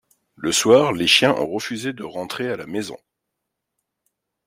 [0.35, 2.97] Le soir, les chiens ont refusé de rentrer à la maison.